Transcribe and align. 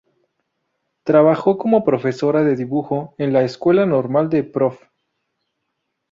Trabajo 1.03 1.59
como 1.59 1.83
profesora 1.83 2.41
de 2.43 2.55
dibujo 2.55 3.13
en 3.19 3.33
la 3.33 3.43
Escuela 3.43 3.85
Normal 3.85 4.29
de 4.31 4.43
Prof. 4.43 4.81